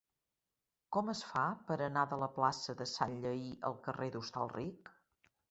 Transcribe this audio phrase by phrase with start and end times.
[0.95, 4.93] Com es fa per anar de la plaça de Sanllehy al carrer d'Hostalric?